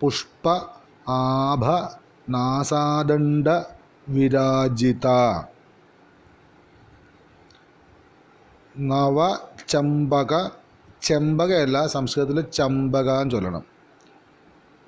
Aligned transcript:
പുഷ്പ 0.00 0.48
ആഭ 1.08 1.64
നാസാദണ്ഡ 2.30 3.62
വിരാജിത 4.08 5.06
നവ 8.78 9.38
ചമ്പക 9.68 10.50
ചെമ്പകയല്ല 11.02 11.86
സംസ്കൃതത്തിൽ 11.86 12.40
ചമ്പക 12.40 13.20
എന്ന് 13.20 13.30
ചൊല്ലണം. 13.30 13.69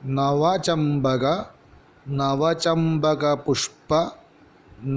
നവചമ്പക 0.02 1.24
നവചമ്പകപുഷ്പ 2.06 3.90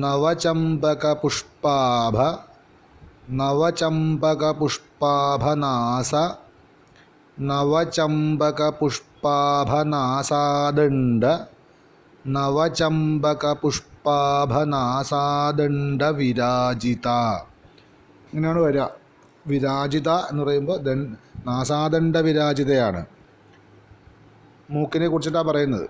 നവചമ്പകപുഷ്പാഭ 0.02 2.18
നവചമ്പകപുഷ്പാഭനാസ 3.32 6.14
നവചമ്പകപുഷ്പാഭനാസാദണ്ഡ 7.38 7.38
നവചമ്പകപുഷ്പാഭനാസാദണ്ഡ 7.38 8.72
പുഷ്പാഭനാസ 8.72 10.24
നവചമ്പക 12.28 13.52
പുഷ്പാഭനാസാദണ്ഡ 13.54 13.54
നവചമ്പക 13.54 13.54
പുഷ്പാഭനാസാദണ്ഡ 13.54 16.12
വിരാജിത 16.12 17.08
ഇങ്ങനെയാണ് 18.34 18.60
വരിക. 18.60 18.88
വിരാജിത 19.46 20.30
എന്ന് 20.30 20.44
പറയുമ്പോൾ 20.44 20.78
ദൻ 20.78 21.16
നാസാദണ്ഡ 21.46 22.18
വിരാജിതയാണ് 22.18 23.15
മൂക്കിനെ 24.70 25.08
കുറിച്ചിട്ടാണ് 25.08 25.48
പറയുന്നത്. 25.48 25.90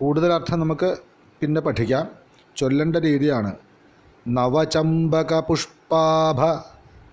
കൂടുതൽ 0.00 0.32
അർത്ഥം 0.32 0.60
നമുക്ക് 0.60 0.96
പിന്നെ 1.40 1.60
പഠിക്കാം. 1.60 2.08
ചൊല്ലേണ്ട 2.56 2.96
രീതിയാണ്. 2.96 3.54
നവചമ്പക 4.28 5.40
പുഷ്പാഭ 5.40 6.40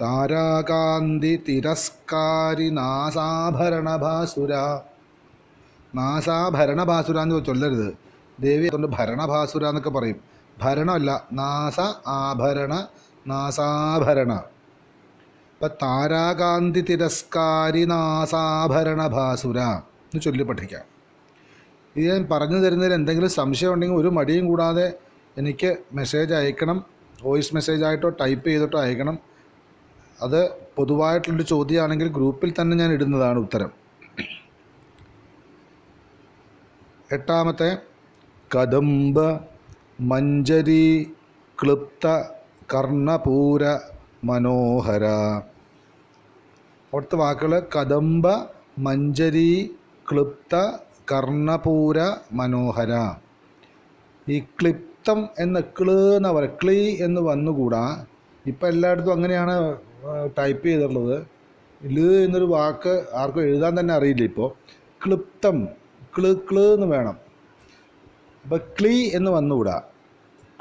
താരാകാന്തി 0.00 1.42
തിരസ്കാരി 1.48 2.70
നാസാഭരണ 2.70 3.96
ഭാസുര. 3.96 4.80
നാസാഭരണ 5.94 6.84
ഭാസുര 6.84 7.18
എന്ന് 7.18 7.44
ചൊല്ലരുത്. 7.44 7.94
ദേവി 8.40 8.66
അതുകൊണ്ട് 8.66 8.96
ഭരണഭാസുര 8.96 9.66
എന്നൊക്കെ 9.66 9.90
പറയും. 9.90 10.20
ഭരണമല്ല 10.62 11.24
നാസ 11.32 11.80
ആഭരണ 12.06 12.86
നാസാഭരണ. 13.26 14.32
ഇപ്പം 15.54 15.70
താരാകാന്തി 15.82 16.80
തിരസ്കാരി 16.80 17.84
നാസാഭരണ 17.84 19.06
ഭാസുര 19.06 19.60
എന്ന് 19.60 20.20
ചൊല്ലി 20.20 20.44
പഠിക്കാം 20.44 20.99
ഇത് 21.96 22.12
ഞാൻ 22.12 22.28
പറഞ്ഞു 22.30 22.58
തരുന്നതിൽ 22.58 22.94
എന്തെങ്കിലും 22.94 23.30
സംശയം 23.30 23.72
ഉണ്ടെങ്കിൽ 23.72 23.96
ഒരു 23.96 24.08
മടിയും 24.08 24.46
കൂടാതെ 24.46 24.92
എനിക്ക് 25.38 25.78
മെസ്സേജ് 25.92 26.34
അയക്കണം. 26.34 26.84
വോയിസ് 27.22 27.54
മെസ്സേജ് 27.54 27.84
ആയിട്ടോ 27.84 28.08
ടൈപ്പ് 28.08 28.48
ചെയ്തിട്ടോ 28.48 28.78
അയക്കണം. 28.80 29.18
അത് 30.22 30.50
പൊതുവായിട്ടുള്ളൊരു 30.76 31.46
ചോദ്യമാണെങ്കിൽ 31.46 32.08
ഗ്രൂപ്പിൽ 32.08 32.54
തന്നെ 32.60 32.76
ഞാൻ 32.76 32.92
ഇടുന്നതാണ് 32.92 33.38
ഉത്തരം. 33.38 33.70
എട്ടാമത്തെ 37.12 37.78
കദംബ 38.56 39.18
മഞ്ജരി 40.00 41.14
ക്ലിപ്ത 41.62 42.06
കർണപൂര 42.74 43.78
മനോഹര. 44.24 45.04
അവിടുത്തെ 46.92 47.16
വാക്കുകൾ 47.16 47.68
കദംബ 47.76 48.26
മഞ്ജരി 48.78 49.76
ക്ലുപ്ത 50.12 50.54
കർണപൂര 51.12 52.16
മനോഹര. 52.32 53.14
ഈ 54.28 54.40
ക്ലിപ്തം 54.40 55.28
എന്ന 55.38 55.60
ക്ല് 55.60 56.16
എന്ന് 56.16 56.28
പറയുക 56.28 56.50
ക്ലീ 56.64 56.96
എന്ന് 57.04 57.20
വന്നുകൂടാ. 57.20 58.06
ഇപ്പം 58.46 58.68
എല്ലായിടത്തും 58.68 59.12
അങ്ങനെയാണ് 59.12 59.76
ടൈപ്പ് 60.38 60.66
ചെയ്തിട്ടുള്ളത്. 60.66 61.26
ൽ 61.84 62.00
എന്നൊരു 62.00 62.44
വാക്ക് 62.44 63.06
ആർക്കും 63.14 63.42
എഴുതാൻ 63.42 63.80
തന്നെ 63.80 63.94
അറിയില്ല 63.94 64.22
ഇപ്പോൾ. 64.22 64.52
ക്ലിപ്തം 65.06 65.68
ക്ല് 66.18 66.34
ക്ലി 66.34 66.62
എന്ന് 66.62 66.86
വേണം. 66.86 67.16
അപ്പോൾ 68.44 68.60
ക്ലീ 68.80 69.10
എന്ന് 69.14 69.30
വന്നുകൂടാ. 69.30 69.82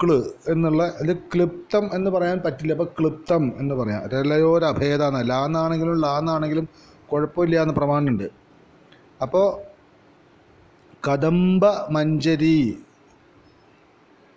ക്ല് 0.04 0.24
എന്നുള്ള 0.48 0.94
ഇത് 1.02 1.18
ക്ലിപ്തം 1.18 1.90
എന്ന് 1.94 2.12
പറയാൻ 2.12 2.42
പറ്റില്ല. 2.46 2.74
അപ്പോൾ 2.74 2.88
ക്ലിപ്തം 3.00 3.54
എന്ന് 3.58 3.76
പറയാം. 3.76 4.10
രലയോരഭേദാന്ന് 4.10 5.30
ലാന്നാണെങ്കിലും 5.30 6.02
ലാന്നാണെങ്കിലും 6.02 6.70
കുഴപ്പമില്ല 7.12 7.62
എന്ന് 7.62 7.74
പ്രമാണമുണ്ട്. 7.74 8.30
അപ്പോൾ 9.22 9.69
കദംബ 11.08 11.66
മഞ്ചരി. 11.90 12.78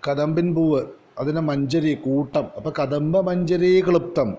കദംബിൻ 0.08 0.54
പൂവ് 0.54 0.82
അതിനെ 1.18 1.40
മഞ്ചരി 1.40 1.94
കൂട്ടം. 1.94 2.46
അപ്പോൾ 2.56 2.72
കദംബ 2.78 3.18
മഞ്ചരി 3.18 3.84
ക്ലുപ്തം. 3.88 4.34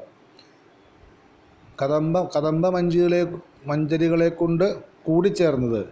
കദംബ 1.82 2.24
കദംബ 2.24 2.68
മഞ്ചികളെ 2.68 3.28
മഞ്ചരികളെ 3.66 4.30
കൊണ്ട് 4.30 4.84
കൂടിച്ചേർന്നത്. 5.04 5.86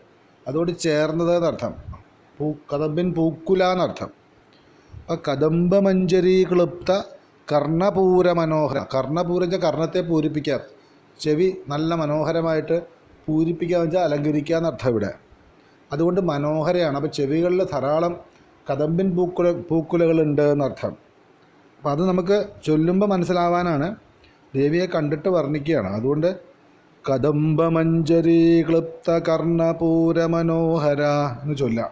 അതോട് 0.48 0.80
ചേർന്നത് 0.80 1.36
എന്നർത്ഥം. 1.36 1.74
പൂ 2.38 2.54
കദംബിൻ 2.74 3.14
പൂക്കുല 3.14 3.64
എന്നർത്ഥം. 3.64 4.10
അപ്പം 4.94 5.18
കദംബ 5.28 5.76
മഞ്ചരി 5.76 6.48
ക്ലുപ്ത 6.52 6.92
കർണപൂര 7.52 8.32
മനോഹര 8.32 8.86
കർണപൂര 8.96 9.44
കർണത്തെ 9.44 10.02
പൂരിപ്പിക്കാം. 10.02 10.60
ചെവി 11.20 11.54
നല്ല 11.68 11.96
മനോഹരമായിട്ട് 11.96 12.82
പൂരിപ്പിക്കുക 13.28 13.78
വെച്ചാൽ 13.78 14.02
അലങ്കരിക്കുക 14.02 14.56
എന്നർത്ഥം 14.56 14.90
ഇവിടെ. 14.90 15.31
അതുകൊണ്ട് 15.92 16.22
മനോഹരയാണ്. 16.22 16.96
അപ്പോൾ 16.96 17.08
ചെവികളിൽ 17.08 17.64
ധാരാളം 17.74 18.20
കദമ്പിൻ 18.72 19.16
പൂക്കുല 19.16 19.52
പൂക്കുലകളുണ്ട് 19.52 20.42
എന്നർത്ഥം. 20.42 20.92
അപ്പോൾ 21.78 21.92
അത് 21.92 22.08
നമുക്ക് 22.08 22.46
ചൊല്ലുമ്പോൾ 22.66 23.08
മനസ്സിലാവാനാണ്. 23.08 23.96
ദേവിയെ 24.56 24.86
കണ്ടിട്ട് 24.86 25.30
വർണിക്കുകയാണ്. 25.30 25.88
അതുകൊണ്ട് 25.88 26.40
കദംബമഞ്ജരി 27.10 28.62
ക്ലിപ്ത 28.62 29.12
കർണപൂര 29.12 30.26
മനോഹര 30.26 31.02
എന്ന് 31.44 31.56
ചൊല്ലാം. 31.56 31.90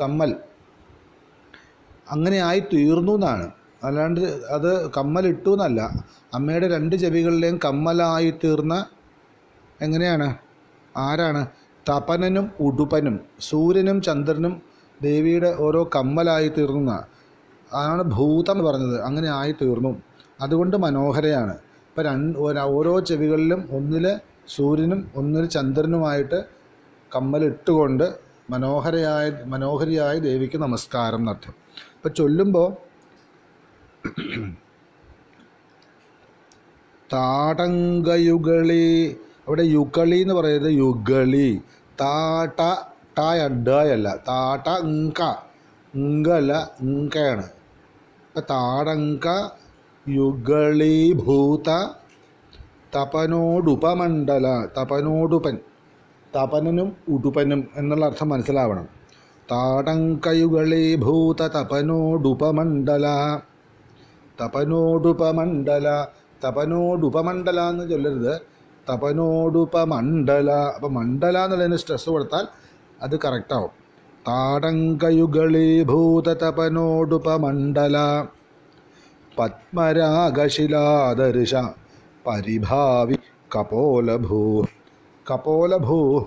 കമ്മൽ 0.00 0.36
അങ്ങനെ 2.10 2.38
ആയി 2.38 2.62
തീർന്നു 2.72 3.12
എന്നാണ് 3.12 3.50
അല്ലാണ്ട് 3.84 4.20
അത് 4.56 4.90
കമ്മലിട്ടു 4.96 5.50
എന്നല്ല 5.50 6.04
അമ്മയുടെ 6.34 6.68
രണ്ട് 6.68 6.96
ചെവികളിലെയും 6.96 7.60
കമ്മലായി 7.64 8.34
തീർന്ന 8.44 8.86
എങ്ങനെയാണ്? 9.80 10.36
ആരാണ്? 10.96 11.46
തപനനും 11.88 12.46
ഉടുപ്പനും 12.60 13.16
സൂര്യനും 13.40 13.98
ചന്ദ്രനും 14.02 14.54
ദേവിയുടെ 15.00 15.50
ഓരോ 15.58 15.82
കമ്മലായി 15.94 16.48
തീർന്ന 16.48 16.92
അതാണ് 17.70 18.02
ഭൂതം 18.14 18.52
എന്ന് 18.52 18.64
പറഞ്ഞത്. 18.64 18.96
അങ്ങനെ 19.00 19.28
ആയി 19.30 19.52
തീർന്നു 19.60 19.92
അതുകൊണ്ട് 20.40 20.76
മനോഹരയാണ്. 20.76 21.54
ഇപ്പം 21.88 22.04
രണ്ട് 22.04 22.38
ഓരോ 22.76 22.94
ചെവികളിലും 23.00 23.60
ഒന്നിൽ 23.72 24.06
സൂര്യനും 24.56 25.00
ഒന്നിൽ 25.16 25.44
ചന്ദ്രനുമായിട്ട് 25.46 26.38
കമ്മലിട്ടുകൊണ്ട് 27.12 28.06
മനോഹരയായ 28.50 29.26
മനോഹരിയായ 29.46 30.14
ദേവിക്ക് 30.18 30.58
നമസ്കാരം 30.58 31.20
എന്നർത്ഥം 31.20 31.54
ഇപ്പം 31.96 32.12
ചൊല്ലുമ്പോൾ 32.14 32.68
താടങ്കയുകളി 37.10 38.86
അവിടെ 39.50 39.62
യുകളി 39.62 40.18
എന്ന് 40.18 40.34
പറയുന്നത് 40.34 40.72
യുഗളി. 40.72 41.60
താട്ട 42.00 42.60
ടായ 43.18 43.48
ഡയല്ല 43.48 44.16
താട്ട 44.28 44.68
ഇങ്ക 44.68 45.22
ഇങ്കല്ല 45.94 46.70
ഇങ്കയാണ് 46.80 47.42
അപ്പം 47.42 48.42
താടങ്ക 48.50 49.48
യുഗളീഭൂത 50.08 51.86
തപനോടുപമണ്ഡല 52.96 54.66
തപനോടുപൻ. 54.78 55.58
തപനനും 56.36 56.96
ഉടുപനും 57.08 57.68
എന്നുള്ള 57.76 58.06
അർത്ഥം 58.06 58.28
മനസ്സിലാവണം. 58.28 58.88
താടങ്കയുകളീഭൂത 59.50 61.46
തപനോടുപമണ്ഡല. 61.46 63.06
തപനോടുപമണ്ഡല. 64.42 66.06
തപനോടുപമണ്ഡല 66.44 67.60
എന്ന് 67.60 67.90
ചൊല്ലരുത്. 67.90 68.49
തപനോടുപമണ്ഡല 68.90 70.50
അപ്പം 70.76 70.94
മണ്ഡല 70.94 71.44
എന്നുള്ളതിന് 71.44 71.76
സ്ട്രെസ് 71.82 72.10
കൊടുത്താൽ 72.10 72.46
അത് 73.02 73.16
കറക്റ്റാവും 73.24 73.70
താടങ്കയുകളീഭൂത 74.28 76.28
തപനോടുപമണ്ഡല 76.42 77.96
പത്മരാഗശിലാദർശ 79.38 81.54
പരിഭാവി 82.26 83.18
കപോലഭൂ. 83.54 84.66
കപോലഭൂ 85.26 86.24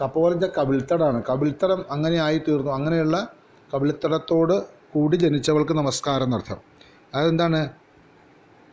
കപോലത്തെ 0.00 0.48
കവിൾത്തടാണ്. 0.58 1.22
കവിൾത്തടം 1.28 1.84
അങ്ങനെ 1.90 2.16
ആയി 2.16 2.40
തീർന്നു 2.46 2.72
അങ്ങനെയുള്ള 2.72 3.28
കവിൾത്തടത്തോട് 3.70 4.62
കൂടി 4.92 5.16
ജനിച്ചവൾക്ക് 5.16 5.72
നമസ്കാരം 5.72 6.28
എന്നർത്ഥം 6.28 6.56
അതെന്താണ്? 7.14 7.68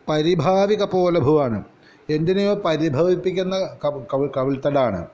പരിഭാവി 0.06 0.74
കപോലഭുവാണ് 0.74 1.64
എന്തിനെയോ 2.10 2.54
പരിഭവിപ്പിക്കുന്ന 2.54 3.58
കവ- 3.84 4.02
കവിൾ 4.14 4.30
കവിൾത്തടാണ്. 4.36 5.06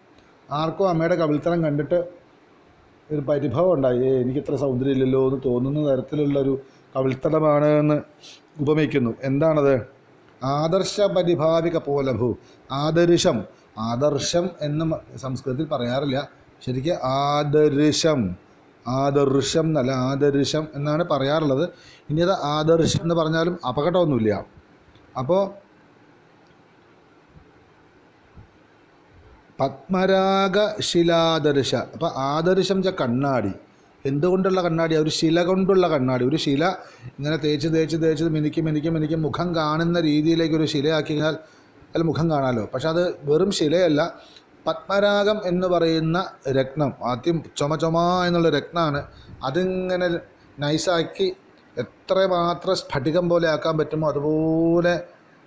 ആർക്കും 0.50 0.88
അമ്മയുടെ 0.88 1.14
കവിൾത്തടം 1.14 1.64
കണ്ടിട്ട് 1.64 1.94
ഒരു 3.12 3.20
പരിഭവം 3.20 3.72
ഉണ്ടായി. 3.72 3.98
ഏ 3.98 4.20
എനിക്കിത്ര 4.20 4.56
സൗന്ദര്യമില്ലല്ലോ 4.56 5.28
എന്ന് 5.28 5.40
തോന്നുന്ന 5.44 5.96
തരത്തിലുള്ളൊരു 5.96 6.60
കവിൾത്തടമാണ് 6.96 7.66
എന്ന് 7.66 8.00
ഉപമിക്കുന്നു. 8.60 9.14
എന്താണത്? 9.22 9.86
ആദർശ 10.44 11.00
പരിഭാവിക 11.00 11.76
പോലഭു. 11.76 12.36
ആദർശം. 12.72 13.44
ആദർശം 13.78 14.50
എന്ന് 14.60 15.16
സംസ്കൃതത്തിൽ 15.18 15.64
പറയാറില്ല. 15.64 16.28
ശരിക്കും 16.66 16.94
ആദർശം. 17.04 18.36
ആദർശം 18.88 19.64
എന്നല്ല 19.64 19.92
ആദർശം 19.92 20.66
എന്നാണ് 20.74 21.04
പറയാറുള്ളത്. 21.04 21.68
ഇനി 22.10 22.20
അത് 22.20 22.32
ആദർശം 22.32 22.98
എന്ന് 23.02 23.14
പറഞ്ഞാലും 23.14 23.58
അപകടമൊന്നുമില്ല. 23.68 24.44
അപ്പോൾ 25.18 25.69
പത്മരാഗ 29.60 30.80
ശിലാദർശ 30.80 31.74
ആദർശം 32.16 32.76
വെച്ചാൽ 32.76 32.94
കണ്ണാടി. 33.00 33.52
എന്തുകൊണ്ടുള്ള 34.06 34.62
കണ്ണാടി? 34.62 34.96
ഒരു 34.96 35.10
ശില 35.10 35.42
കൊണ്ടുള്ള 35.42 35.88
കണ്ണാടി. 35.88 36.24
ഒരു 36.24 36.36
ശില 36.36 36.64
ഇങ്ങനെ 37.18 37.36
തേച്ച് 37.36 37.68
തേച്ച് 37.68 37.96
തേച്ച് 37.96 38.24
മിനിക്കും 38.24 38.64
മിനിക്കും 38.64 38.94
മിനിക്കും 38.94 39.22
മുഖം 39.22 39.56
കാണുന്ന 39.56 40.00
രീതിയിലേക്ക് 40.00 40.54
ഒരു 40.54 40.64
ശിലയാക്കി 40.64 41.12
കഴിഞ്ഞാൽ 41.12 41.36
അതിൽ 41.90 42.02
മുഖം 42.02 42.30
കാണാമല്ലോ 42.30 42.70
പക്ഷെ 42.74 42.88
അത് 42.88 43.14
വെറും 43.22 43.50
ശിലയല്ല. 43.50 44.14
പത്മരാഗം 44.66 45.40
എന്ന് 45.44 45.66
പറയുന്ന 45.66 46.30
രത്നം 46.48 46.92
ആദ്യം 47.04 47.42
ചുമ 47.56 47.76
ചുമ 47.76 48.24
എന്നുള്ള 48.26 48.50
രത്നമാണ് 48.50 49.02
അതിങ്ങനെ 49.44 50.08
നൈസാക്കി 50.58 51.32
എത്രമാത്രം 51.78 52.76
സ്ഫടികം 52.76 53.28
പോലെ 53.28 53.48
ആക്കാൻ 53.48 53.78
പറ്റുമോ? 53.78 54.08
അതുപോലെ 54.08 55.00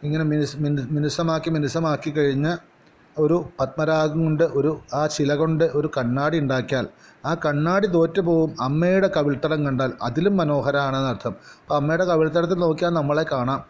ഇങ്ങനെ 0.03 0.23
മിനുസ് 0.23 0.57
മിനുസമാക്കി 0.91 1.49
മിനുസമാക്കി 1.49 2.11
കഴിഞ്ഞ് 2.11 2.72
ഒരു 3.17 3.49
പത്മരാഗം 3.59 4.23
കൊണ്ട് 4.23 4.43
ഒരു 4.43 4.79
ആ 4.93 5.07
ശില 5.07 5.35
കൊണ്ട് 5.35 5.63
ഒരു 5.63 5.89
കണ്ണാടി 5.97 6.39
ഉണ്ടാക്കിയാൽ 6.39 6.87
ആ 7.25 7.35
കണ്ണാടി 7.45 7.87
തോറ്റു 7.87 8.21
പോവും 8.21 8.55
അമ്മയുടെ 8.61 9.09
കവിൾത്തടം 9.17 9.65
കണ്ടാൽ. 9.65 9.93
അതിലും 10.01 10.37
മനോഹരമാണെന്ന് 10.37 11.09
അർത്ഥം. 11.09 11.29
അപ്പോൾ 11.29 11.75
അമ്മയുടെ 11.75 12.05
കവിൾത്തടത്തിൽ 12.05 12.55
നോക്കിയാൽ 12.55 12.91
നമ്മളെ 12.91 13.25
കാണാം. 13.31 13.63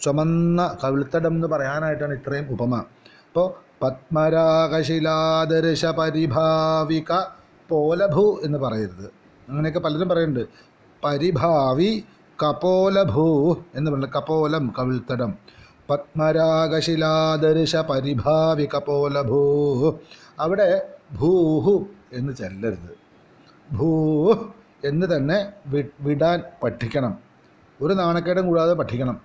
ചുമന്ന 0.00 0.76
കവിൾത്തടം 0.84 1.26
എന്ന് 1.26 1.48
പറയാനായിട്ടാണ് 1.48 2.12
ഇത്രയും 2.12 2.46
ഉപമ. 2.50 2.84
അപ്പോൾ 3.28 3.68
പത്മരാഗശിലാദർശ 3.82 5.86
പരിഭാവിക 5.86 7.12
പോലഭൂ 7.68 8.40
എന്ന് 8.42 8.58
പറയരുത്. 8.58 9.10
അങ്ങനെയൊക്കെ 9.48 9.80
പലരും 9.80 10.08
പറയുന്നുണ്ട്. 10.08 10.48
പരിഭാവി 11.04 12.04
കപോലഭൂ 12.42 13.56
എന്ന് 13.74 13.90
പറയുന്നത് 13.90 14.10
കപോലം 14.10 14.72
കവിൾത്തടം. 14.78 15.34
പത്മരാഗശിലാദർശ 15.90 17.76
പരിഭാവി 17.76 18.68
കപോലഭൂ 18.76 19.98
അവിടെ 20.40 20.88
ഭൂഹു 21.12 21.86
എന്ന് 22.12 22.32
ചെല്ലരുത്. 22.32 22.98
ഭൂ 23.74 24.34
എന്ന് 24.84 25.16
തന്നെ 25.16 25.52
വിടാൻ 26.00 26.42
പഠിക്കണം. 26.62 27.18
ഒരു 27.82 27.94
നാണക്കേടും 27.94 28.46
കൂടാതെ 28.46 28.74
പഠിക്കണം. 28.74 29.20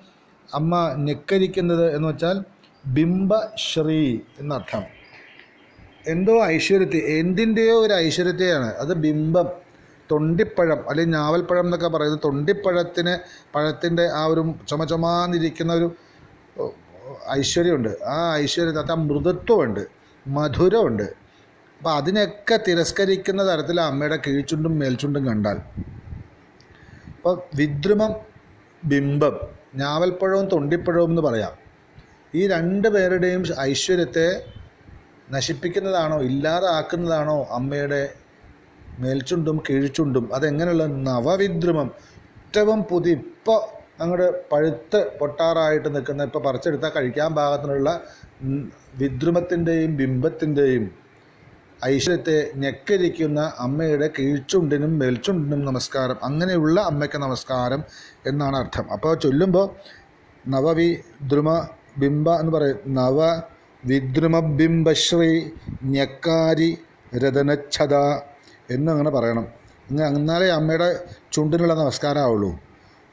അമ്മ 0.53 0.93
ഞെക്കരിക്കുന്നത് 0.97 1.95
എന്ന് 1.95 2.07
വെച്ചാൽ 2.07 2.43
ബിംബശ്രീ 2.85 4.19
എന്നർത്ഥം. 4.39 4.83
എന്തോ 6.07 6.43
ഐശ്വര്യത്തെ 6.43 6.97
എന്തിന്റെയോ 6.97 7.85
ഒരു 7.85 7.93
ഐശ്വര്യത്തെയാണ്. 7.93 8.73
അത് 8.73 8.93
ബിംബം 8.93 9.49
തൊണ്ടിപ്പഴം 10.11 10.89
അല്ലെങ്കിൽ 10.89 11.17
ഞാവൽപ്പഴം 11.17 11.63
എന്നൊക്കെ 11.63 11.87
പറയുന്നത് 11.87 12.19
തൊണ്ടിപ്പഴത്തിന് 12.25 13.19
പഴത്തിന്റെ 13.55 14.05
ആ 14.09 14.25
ഒരു 14.25 14.53
ചുമ 14.69 14.83
ചുമാന്നിരിക്കുന്ന 14.83 15.73
ഒരു 15.73 15.95
ഐശ്വര്യമുണ്ട്. 17.37 18.03
ആ 18.03 18.35
ഐശ്വര്യത്തിനകത്ത് 18.35 18.91
ആ 18.91 18.95
മൃദുത്വമുണ്ട് 18.95 19.87
മധുരമുണ്ട്. 20.27 21.03
അപ്പോൾ 21.77 21.89
അതിനൊക്കെ 21.89 22.59
തിരസ്കരിക്കുന്ന 22.67 23.53
തരത്തിൽ 23.53 23.81
അമ്മയുടെ 23.81 24.19
കീഴ്ചുണ്ടും 24.27 24.79
മേൽചുണ്ടും 24.79 25.25
കണ്ടാൽ. 25.25 25.57
അപ്പോൾ 27.17 27.41
വിദ്രുമം 27.55 28.15
ബിംബം. 28.85 29.58
ഞാവൽപ്പഴവും 29.73 30.49
തൊണ്ടിപ്പഴവും 30.49 31.09
എന്ന് 31.09 31.21
പറയാം. 31.21 31.53
ഈ 32.35 32.47
രണ്ട് 32.47 32.87
പേരുടെയും 32.87 33.43
ഐശ്വര്യത്തെ 33.59 34.27
നശിപ്പിക്കുന്നതാണോ 35.31 36.21
ഇല്ലാതാക്കുന്നതാണോ 36.21 37.47
അമ്മയുടെ 37.51 38.09
മേൽച്ചുണ്ടും 38.99 39.57
കീഴ്ചുണ്ടും 39.69 40.33
അതെങ്ങനെയുള്ള 40.33 40.85
നവവിദ്രുമം? 40.85 41.89
ഏറ്റവും 42.45 42.83
പുതി 42.83 43.09
ഇപ്പോൾ 43.09 43.59
അങ്ങോട്ട് 44.01 44.49
പഴുത്ത് 44.51 44.99
പൊട്ടാറായിട്ട് 45.19 45.95
നിൽക്കുന്ന 45.95 46.23
ഇപ്പോൾ 46.23 46.39
പറിച്ചെടുത്താൽ 46.39 46.89
കഴിക്കാൻ 46.89 47.35
പാകത്തിനുള്ള 47.35 48.01
വിദ്രുമത്തിന്റെയും 48.97 49.97
ബിംബത്തിന്റെയും 49.97 50.91
ഐശ്വര്യത്തെ 51.85 52.51
ഞെക്കരിക്കുന്ന 52.55 53.53
അമ്മയുടെ 53.59 54.09
കീഴ്ചുണ്ടിനും 54.19 54.99
മെൽച്ചുണ്ടിനും 54.99 55.65
നമസ്കാരം. 55.65 56.17
അങ്ങനെയുള്ള 56.23 56.81
അമ്മയ്ക്ക് 56.81 57.17
നമസ്കാരം 57.17 57.83
എന്നാണ് 58.25 58.57
അർത്ഥം. 58.57 58.91
അപ്പോൾ 58.91 59.15
ചൊല്ലുമ്പോൾ 59.15 59.69
നവവി 60.47 60.97
ദ്രുമ 61.23 61.67
ബിംബ 61.97 62.29
എന്ന് 62.29 62.51
പറയും. 62.51 62.79
നവ 62.87 63.41
വിദ്രുമ 63.85 64.39
ബിംബശ്രീ 64.39 65.43
ഞെക്കാരി 65.83 66.77
രതനച്ഛത 67.17 67.95
എന്നങ്ങനെ 68.69 69.09
പറയണം. 69.09 69.45
ഇങ്ങനെ 69.89 70.07
എന്നാലേ 70.07 70.47
അമ്മയുടെ 70.47 71.03
ചുണ്ടിനുള്ള 71.33 71.73
നമസ്കാരമാവുള്ളൂ 71.73 72.59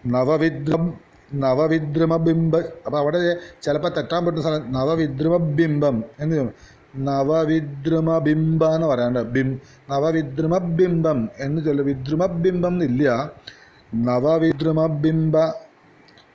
നവവിദ്രം 0.07 0.95
നവവിദ്രുമ 1.35 2.17
ബിംബ. 2.17 2.57
അപ്പോൾ 2.57 2.99
അവിടെ 2.99 3.37
ചിലപ്പോൾ 3.63 3.89
തെറ്റാൻ 3.89 4.27
പറ്റുന്ന 4.27 4.43
സ്ഥലം 4.43 4.73
നവവിദ്രുമ 4.73 5.37
ബിംബം 5.37 6.05
എന്ന് 6.21 6.49
ചൊല്ലും. 6.97 7.05
നവവിദ്രുമ 7.05 8.19
ബിംബ 8.19 8.65
എന്ന് 8.65 8.87
പറയാണ്ട് 8.87 9.19
ബിം 9.19 9.61
നവവിദ്രുമ 9.91 10.59
ബിംബം 10.59 11.29
എന്ന് 11.39 11.65
ചൊല്ല 11.65 11.83
വിദ്രുമ 11.83 12.27
ബിംബം 12.27 12.69
എന്നില്ല. 12.69 13.33
നവവിദ്രുമ 13.95 14.87
ബിംബ 14.87 15.53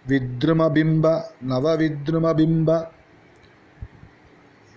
വിദ്രുമ 0.08 0.68
ബിംബ 0.68 1.22
നവവിദ്രുമ 1.44 2.32
ബിംബ 2.32 2.82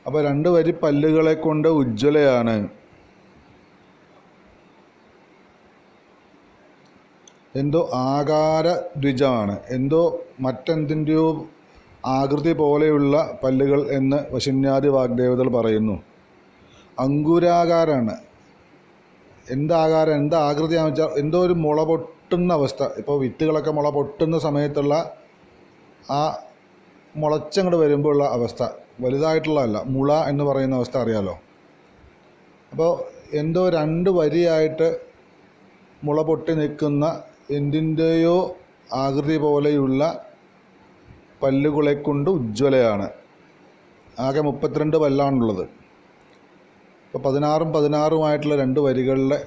അപ്പോൾ 0.07 0.21
രണ്ട് 0.29 0.49
വരി 0.49 0.71
പല്ലുകളെ 0.83 1.35
കൊണ്ട് 1.35 1.69
ഉജ്ജ്വലയാണ് 1.69 2.55
എന്തോ 7.55 7.91
ആകാര 7.93 8.67
ദ്വിജമാണ് 8.97 9.59
എന്തോ 9.71 10.21
മറ്റെന്തിന്റെയോ 10.41 11.47
ആകൃതി 12.07 12.53
പോലെയുള്ള 12.53 13.39
പല്ലുകൾ 13.45 13.81
എന്ന് 13.91 14.35
വശിന്യാദി 14.35 14.89
വാഗ്ദേവതകൾ 14.89 15.49
പറയുന്നു. 15.49 16.03
അങ്കുരാകാരാണ്. 17.01 18.15
എന്താകാരം 19.53 20.15
എന്താ 20.15 20.39
ആകൃതിയാണെന്ന് 20.39 21.03
വെച്ചാൽ 21.03 21.19
എന്തോ 21.19 21.39
ഒരു 21.39 21.53
മുള 21.53 21.83
പൊട്ടുന്ന 21.83 22.53
അവസ്ഥ. 22.53 22.83
ഇപ്പോൾ 22.83 23.21
വിത്തുകളൊക്കെ 23.21 23.71
മുള 23.71 23.91
പൊട്ടുന്ന 23.91 24.39
സമയത്തുള്ള 24.39 24.95
ആ 26.11 26.39
മുളച്ചങ്ങോട്ട് 27.17 27.77
വരുമ്പോഴുള്ള 27.77 28.25
അവസ്ഥ. 28.25 28.63
വലുതായിട്ടുള്ളതല്ല 29.01 29.83
മുള 29.87 30.13
എന്ന് 30.29 30.45
പറയുന്ന 30.45 30.77
അവസ്ഥ 30.77 30.97
അറിയാലോ? 30.97 31.35
അപ്പോൾ 32.73 32.93
എന്തോ 33.37 33.69
രണ്ട് 33.69 34.11
വരിയായിട്ട് 34.11 35.01
മുള 36.05 36.23
പൊട്ടി 36.23 36.53
നിൽക്കുന്ന 36.53 37.28
എന്തിന്റെയോ 37.57 38.57
ആകൃതി 38.93 39.37
പോലെയുള്ള 39.39 40.27
പല്ലുകളെ 41.43 41.95
കൊണ്ട് 41.95 42.31
ഉജ്ജ്വലയാണ്. 42.31 43.09
ആകെ 44.21 44.41
മുപ്പത്തിരണ്ട് 44.41 44.97
പല്ലാണുള്ളത്. 44.97 45.63
ഇപ്പോൾ 47.05 47.19
പതിനാറും 47.19 47.73
പതിനാറുമായിട്ടുള്ള 47.73 48.57
രണ്ട് 48.57 48.81
വരികളിലെ 48.81 49.39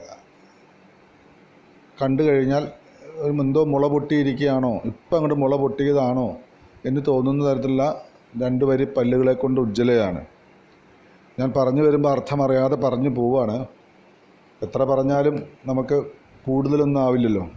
കണ്ടു 2.02 2.24
കഴിഞ്ഞാൽ 2.24 2.68
ഒരു 3.16 3.32
എന്തോ 3.42 3.66
മുള 3.66 3.88
പൊട്ടിയിരിക്കുകയാണോ 3.88 4.82
ഇപ്പം 4.86 5.16
അങ്ങോട്ട് 5.16 5.38
മുള 5.42 5.56
പൊട്ടിയതാണോ 5.56 6.38
എന്ന് 6.86 7.02
തോന്നുന്ന 7.08 7.52
തരത്തിലുള്ള 7.52 8.06
രണ്ട് 8.42 8.66
വരി 8.66 8.86
പല്ലുകളെ 8.98 9.34
കൊണ്ട് 9.34 9.62
ഉജ്ജ്വലയാണ്. 9.62 10.26
ഞാൻ 11.40 11.54
പറഞ്ഞു 11.58 11.82
വരുമ്പോൾ 11.82 12.10
അർത്ഥമറിയാതെ 12.10 12.76
പറഞ്ഞു 12.76 13.10
പോവാണ്. 13.10 13.66
എത്ര 14.62 14.84
പറഞ്ഞാലും 14.84 15.44
നമുക്ക് 15.66 15.98
കൂടുതലൊന്നും 16.46 17.02
ആവില്ലല്ലോ. 17.02 17.50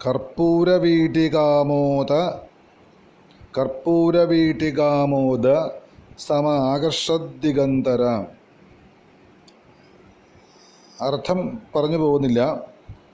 കർപ്പൂരവീടികാമോദ 0.00 2.12
കർപ്പൂരവീടികാമോദ 3.56 5.46
സമാകർഷദിഗന്തര 6.24 8.02
അർത്ഥം 11.00 11.62
പറഞ്ഞു 11.76 11.96
പോകുന്നില്ല. 11.96 12.60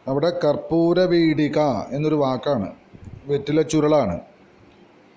അവിടെ 0.08 0.30
കർപ്പൂരവീടിക 0.44 1.58
എന്നൊരു 1.90 2.14
വാക്കാണ്. 2.14 2.72
വെറ്റില 3.26 3.62
ചുരുളാണ്. 3.62 4.20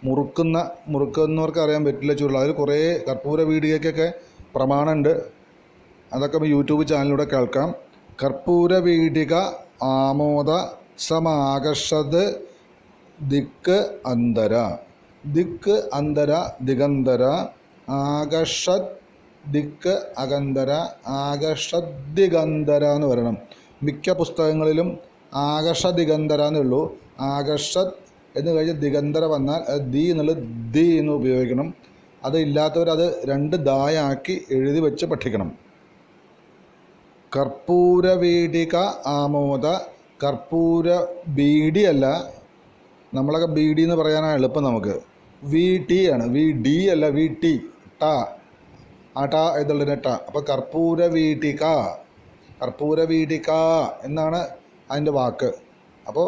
മുറുക്കുന്ന 0.03 0.71
മുറുക്കുന്നവർക്ക് 0.87 1.59
അറിയാൻ 1.59 1.83
വെറ്റില 1.83 2.13
ചുരുള. 2.13 2.39
അതിൽ 2.39 2.51
കുറേ 2.51 2.97
കർപ്പൂര 3.09 3.41
വീടികയ്ക്കൊക്കെ 3.41 4.13
പ്രമാണമുണ്ട്. 4.55 5.25
അതൊക്കെ 6.13 6.45
യൂട്യൂബ് 6.45 6.87
ചാനലിലൂടെ 6.87 7.23
കേൾക്കാം. 7.23 7.73
കർപ്പൂര 8.23 8.73
വീടിക 8.73 9.33
ആമോദ 9.83 10.77
സമാകർഷത് 10.99 12.47
ദിക്ക് 13.21 13.99
അന്തര. 14.05 14.77
ദിക്ക് 15.25 15.89
അന്തര 15.93 16.49
ദിഗന്തര 16.61 17.23
ആകർഷത് 17.89 18.98
ദിക്ക് 19.51 20.03
അകന്തര 20.17 20.71
ആകർഷദിഗന്ധര 21.07 22.85
എന്ന് 22.85 23.07
പറയണം 23.07 23.37
മിക്ക 23.83 24.11
പുസ്തകങ്ങളിലും 24.11 24.97
ആകർഷ 25.33 25.87
എന്നുള്ളൂ 25.87 26.97
ആകർഷത് 27.19 27.93
എന്ന് 28.35 28.51
കഴിഞ്ഞ് 28.51 28.81
ദിഗന്ധര 28.81 29.25
വന്നാൽ 29.25 29.61
അത് 29.71 29.93
ദി 29.93 29.99
എന്നുള്ളത് 29.99 30.37
ദി 30.73 30.85
എന്ന് 30.99 31.13
ഉപയോഗിക്കണം. 31.13 31.73
അത് 32.23 32.37
ഇല്ലാത്തവർ 32.39 32.89
അത് 32.89 33.21
രണ്ട് 33.25 33.55
ദായാക്കി 33.55 34.41
എഴുതി 34.51 34.79
വെച്ച് 34.79 35.05
പഠിക്കണം. 35.05 35.51
കർപ്പൂര 37.35 38.07
വീടിക 38.11 38.75
ആമോദ 39.05 39.65
കർപ്പൂര 40.23 40.85
ബീഡി 41.27 41.79
അല്ല 41.79 42.05
നമ്മളൊക്കെ 43.13 43.47
ബീഡി 43.47 43.81
എന്ന് 43.81 43.95
പറയാനാണ് 43.95 44.33
എളുപ്പം 44.33 44.63
നമുക്ക്. 44.63 44.99
വി 45.43 45.85
ടി 45.91 46.11
ആണ്. 46.11 46.27
വി 46.29 46.51
ഡി 46.51 46.87
അല്ല 46.87 47.07
വി 47.07 47.27
ടി 47.43 47.61
ട. 48.03 48.05
ആ 49.19 49.23
ട 49.33 49.35
അപ്പോൾ 50.27 50.41
കർപ്പൂര 50.49 51.01
വീട്ടിക 51.15 51.63
കർപ്പൂര 52.61 52.99
വീട്ടിക 53.11 53.51
എന്നാണ് 54.07 54.41
അതിന്റെ 54.91 55.11
വാക്ക്. 55.17 55.49
അപ്പോൾ 56.07 56.27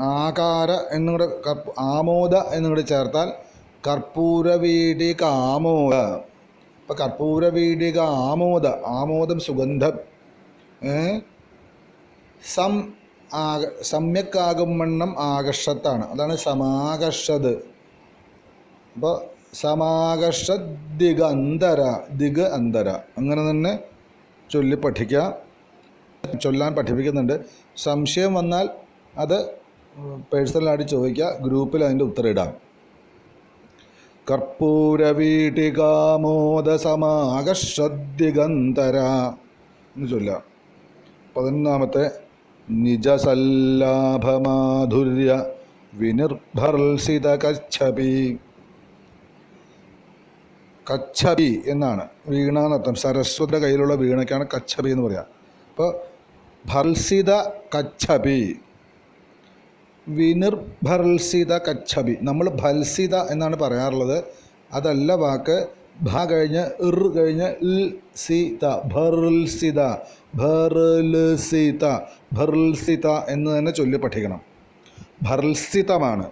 ആകാര 0.00 0.70
എന്നും 0.96 1.12
കൂടെ 1.14 1.26
കർപ്പ 1.46 1.72
ആമോദ 1.94 2.34
എന്നും 2.56 2.70
കൂടെ 2.72 2.84
ചേർത്താൽ 2.92 3.28
കർപ്പൂര 3.86 4.48
വീടിക 4.64 5.22
ആമോദ. 5.52 5.94
അപ്പോൾ 6.80 6.96
കർപ്പൂര 7.02 7.44
വീടിക 7.56 7.98
ആമോദ 8.30 8.66
ആമോദം 9.00 9.38
സുഗന്ധം? 9.46 9.94
സം 12.54 12.72
ആക 13.42 13.62
സമ്യക്കാകും 13.90 14.70
വണ്ണം 14.78 15.12
ആകർഷത്താണ്. 15.32 16.04
അതാണ് 16.12 16.34
സമാകർഷത്. 16.46 17.52
അപ്പോൾ 18.94 19.14
സമാകർഷ 19.54 20.50
ദിഗന്തര 20.96 21.96
ദിഗ് 22.12 22.40
അന്തര 22.40 22.98
അങ്ങനെ 23.18 23.50
തന്നെ 23.50 23.78
ചൊല്ലി 24.50 24.76
പഠിക്കുക 24.76 25.38
ചൊല്ലാൻ 26.40 26.74
പഠിപ്പിക്കുന്നുണ്ട്. 26.74 27.40
സംശയം 27.76 28.34
വന്നാൽ 28.34 28.68
അത് 29.18 29.54
പേഴ്സണലായിട്ട് 30.32 30.84
ചോദിക്കുക 30.84 31.36
ഗ്രൂപ്പിൽ 31.42 31.84
അതിന്റെ 31.84 32.04
ഉത്തരം 32.04 32.28
ഇടാം. 32.28 32.52
കർപ്പൂരവീട്ടികാമോദ 34.30 36.76
സമാകർഷദിഗന്തര 36.76 38.96
എന്ന് 39.96 40.08
ചൊല്ലാം. 40.08 40.42
പതിനൊന്നാമത്തെ 41.36 42.10
നിജസല്ലാഭമാധുര്യ 42.70 45.44
വിനിർഭർസിത 45.94 47.44
കച്ഛപി. 47.44 48.38
കച്ഛപി 50.90 51.62
എന്നാണ്. 51.66 52.04
വീണ 52.28 52.58
എന്നർത്ഥം 52.58 52.94
സരസ്വതിയുടെ 52.94 53.58
കയ്യിലുള്ള 53.58 53.94
വീണയ്ക്കാണ് 53.94 54.46
കച്ചബി 54.54 54.90
എന്ന് 54.90 55.04
പറയുക 55.04 55.26
അപ്പോൾ 55.70 55.90
ഭർസിത 56.66 57.30
കച്ചബി. 57.74 58.40
വിനിർഭർസിത 60.08 61.58
കച്ചബി. 61.58 62.16
നമ്മൾ 62.22 62.50
ഭൽസിത 62.50 63.16
എന്നാണ് 63.16 63.56
പറയാറുള്ളത്. 63.56 64.24
അതല്ല 64.72 65.12
വാക്ക്. 65.14 65.66
ഭ 66.02 66.24
കഴിഞ്ഞ് 66.30 66.62
ഇർ 66.88 66.98
കഴിഞ്ഞ് 67.16 67.48
ഇൽ 67.62 67.98
സീത. 68.16 68.64
ഭർസിത. 68.84 69.80
ഭർസിത 70.36 71.84
ഭർൽസിത 72.32 73.06
എന്ന് 73.28 73.58
തന്നെ 73.58 73.72
ചൊല്ലി 73.72 73.96
പഠിക്കണം. 73.96 74.40
ഭർസിതമാണ് 75.22 76.30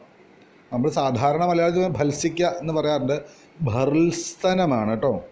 നമ്മൾ 0.73 0.91
സാധാരണ 0.91 1.45
മലയാളത്തിൽ 1.45 1.89
ഭത്സിക്കുക 1.89 2.47
എന്ന് 2.61 2.73
പറയാറുണ്ട്. 2.73 3.17
ഭർൽസ്തനമാണ് 3.63 4.91
കേട്ടോ 4.91 5.25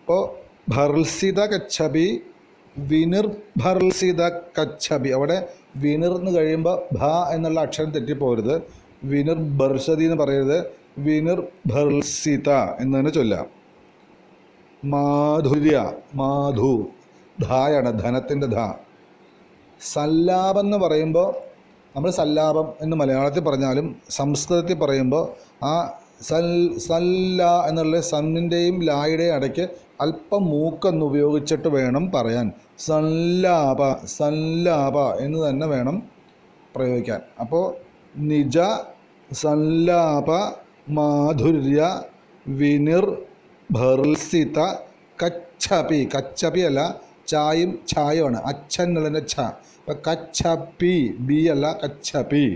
അപ്പോൾ 0.00 0.22
ഭർൽസിത 0.68 1.40
കച്ഛബി 1.46 2.22
വിനിർഭർൽസിത 2.78 4.28
കച്ഛബി 4.28 5.08
അവിടെ 5.08 5.48
വിനിർ 5.76 6.10
എന്ന് 6.10 6.30
കഴിയുമ്പോൾ 6.30 6.82
ഭ 6.92 7.30
എന്നുള്ള 7.30 7.60
അക്ഷരം 7.60 7.90
തെറ്റിപ്പോരുത്. 7.90 8.62
വിനിർ 9.04 9.34
ഭർഷതി 9.34 10.04
എന്ന് 10.04 10.16
പറയരുത്. 10.16 10.58
വിനിർ 10.98 11.42
ഭർൽസിത 11.66 12.50
എന്ന് 12.52 12.98
തന്നെ 12.98 13.10
ചൊല്ലാം. 13.10 13.46
മാധുര്യ 14.84 15.92
മാധു. 16.14 16.90
ധായാണ് 17.40 18.02
ധനത്തിന്റെ 18.02 18.46
ധ. 18.46 18.74
സല്ലാപം 19.80 20.60
എന്ന് 20.60 20.76
പറയുമ്പോൾ 20.76 21.34
നമ്മൾ 21.96 22.10
സല്ലാപം 22.10 22.72
എന്ന് 22.80 22.96
മലയാളത്തിൽ 22.96 23.40
പറഞ്ഞാലും 23.40 23.96
സംസ്കൃതത്തിൽ 24.10 24.74
പറയുമ്പോൾ 24.74 25.24
ആ 25.64 26.00
സൽ 26.28 26.46
സല്ല 26.86 27.42
എന്നുള്ള 27.68 28.00
സന്നിന്റെയും 28.12 28.76
ലായുടെയും 28.88 29.34
ഇടയ്ക്ക് 29.36 29.64
അല്പം 30.00 30.42
മൂക്കൊന്ന് 30.50 31.04
ഉപയോഗിച്ചിട്ട് 31.04 31.68
വേണം 31.68 32.04
പറയാൻ. 32.14 32.46
സല്ലാപ 32.86 33.80
സല്ലാപ 34.18 34.96
എന്ന് 35.24 35.38
തന്നെ 35.48 35.66
വേണം 35.66 35.96
പ്രയോഗിക്കാൻ. 36.76 37.20
അപ്പോൾ 37.42 37.64
നിജ 38.30 38.58
സല്ലാപ 39.42 40.30
മാധുര്യ 40.98 41.80
വിനിർ 42.60 43.06
ഭർസിത 43.70 44.58
കച്ഛപി 45.22 46.00
കച്ചപി 46.14 46.60
അല്ല 46.60 46.80
ചായും 47.32 47.72
ഛായുമാണ് 47.92 48.38
അച്ഛൻ 48.50 48.86
എന്നുള്ളതിന്റെ 48.88 49.24
ഛ 49.32 49.40
അപ്പം 49.80 49.98
കച്ചപ്പി 50.08 50.94
ബി 51.28 51.40
അല്ല 51.54 51.66
കച്ചപി. 51.84 52.46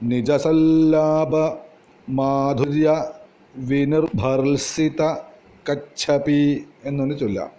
നിജസല്ലാപ 0.00 1.34
മാധുര്യ 2.08 3.04
വിനിർഭർസിത 3.56 5.16
കച്ഛപി 5.68 6.66
എന്നൊന്ന് 6.84 7.18
ചൊല്ലാം. 7.18 7.50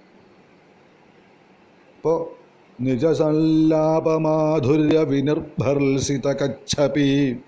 അപ്പോൾ 1.97 2.41
നിജസല്ലാപമാധുര്യ 2.81 4.99
വിനിർഭർസിത 4.99 6.33
കച്ഛപി 6.33 7.41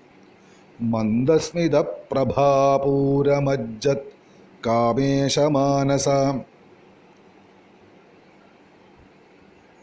മന്ദസ്മിത 0.82 1.76
പ്രഭാപൂരമജ്ജത് 2.12 4.12
കാമേശമാനസ. 4.66 6.08